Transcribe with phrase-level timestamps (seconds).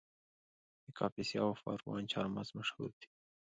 [0.83, 3.07] د کاپیسا او پروان چهارمغز مشهور دي